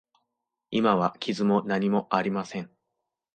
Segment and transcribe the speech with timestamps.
[0.71, 2.71] 今は傷も何もありません。